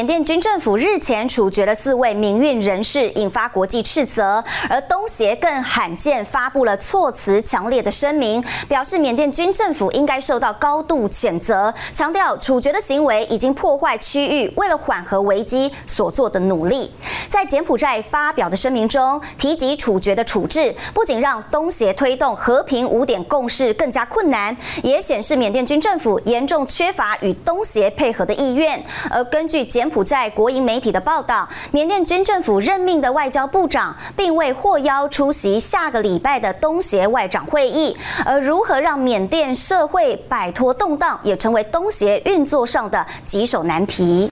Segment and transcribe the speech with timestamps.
[0.00, 4.42] 缅甸军政府日前处决了四位民运人士，引发国际斥责。
[4.66, 16.90] 而东协更罕见发布了措辞强烈的声明，表示缅甸军政府应该受到高度谴责，强调处决的行为已经破坏区域为了缓和危机所做的努力。
[17.28, 28.82] 在柬埔寨发表的声明中，提及处决的处置不仅让东协推动和平五点共识更加困难，也显示缅甸军政府严重缺乏与东协配合的意愿。
[29.10, 44.28] 而根据柬普在国营媒体的报道，缅甸军政府任命的外交部长并未获邀出席下个礼拜的东协外长会议，而如何让缅甸社会摆脱动荡，也成为东协运作上的棘手难题。